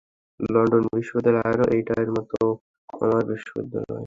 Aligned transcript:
London 0.39 0.83
বিশ্ববিদ্যালয়,- 0.95 1.45
আরে, 1.51 1.65
এটাইতো 1.79 2.45
আমার 2.99 3.21
বিশ্ববিদ্যালয়। 3.31 3.99